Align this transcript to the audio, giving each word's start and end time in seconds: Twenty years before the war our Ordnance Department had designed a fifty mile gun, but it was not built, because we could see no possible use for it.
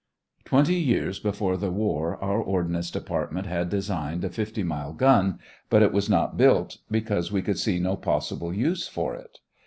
Twenty 0.45 0.77
years 0.77 1.19
before 1.19 1.57
the 1.57 1.69
war 1.69 2.17
our 2.23 2.39
Ordnance 2.41 2.89
Department 2.89 3.45
had 3.45 3.69
designed 3.69 4.25
a 4.25 4.31
fifty 4.31 4.63
mile 4.63 4.93
gun, 4.93 5.37
but 5.69 5.83
it 5.83 5.93
was 5.93 6.09
not 6.09 6.37
built, 6.37 6.79
because 6.89 7.31
we 7.31 7.43
could 7.43 7.59
see 7.59 7.77
no 7.77 7.95
possible 7.95 8.51
use 8.51 8.87
for 8.87 9.13
it. 9.13 9.37